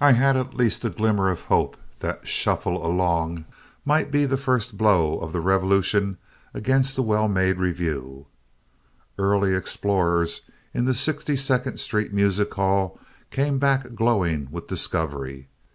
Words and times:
I 0.00 0.12
had 0.12 0.38
at 0.38 0.54
least 0.56 0.86
a 0.86 0.88
glimmer 0.88 1.28
of 1.28 1.44
hope 1.52 1.76
that 1.98 2.26
Shuffle 2.26 2.82
Along 2.86 3.44
might 3.84 4.10
be 4.10 4.24
the 4.24 4.38
first 4.38 4.78
blow 4.78 5.18
of 5.18 5.34
the 5.34 5.40
revolution 5.42 6.16
against 6.54 6.96
the 6.96 7.02
well 7.02 7.28
made 7.28 7.58
revue. 7.58 8.24
Early 9.18 9.52
explorers 9.54 10.40
in 10.72 10.86
the 10.86 10.94
Sixty 10.94 11.36
Second 11.36 11.78
Street 11.78 12.10
Music 12.14 12.54
Hall 12.54 12.98
came 13.30 13.58
back 13.58 13.94
glowing 13.94 14.48
with 14.50 14.66
discovery. 14.66 15.48